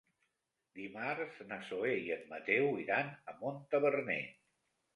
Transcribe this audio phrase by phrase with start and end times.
[0.79, 4.21] Dimarts na Zoè i en Mateu iran a Montaverner.